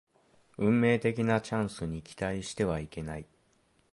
[0.57, 3.27] 運命的なチャンスに期待してはいけない